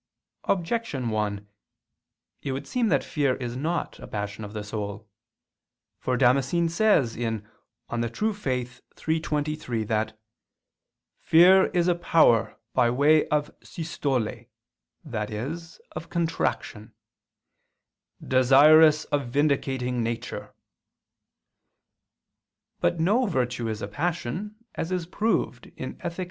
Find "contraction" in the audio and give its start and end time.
16.09-16.95